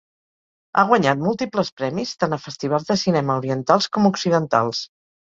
[0.75, 4.81] Ha guanyat múltiples premis tant a festivals de cinema orientals com occidentals.